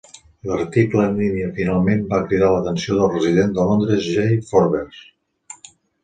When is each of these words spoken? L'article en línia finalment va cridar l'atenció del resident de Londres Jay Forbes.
L'article 0.51 1.01
en 1.07 1.17
línia 1.17 1.49
finalment 1.57 1.99
va 2.13 2.21
cridar 2.31 2.49
l'atenció 2.53 2.97
del 3.01 3.11
resident 3.11 3.53
de 3.59 3.65
Londres 3.67 4.07
Jay 4.15 4.39
Forbes. 4.47 5.03